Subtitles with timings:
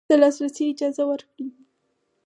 [0.09, 1.47] د لاسرسي اجازه ورکړي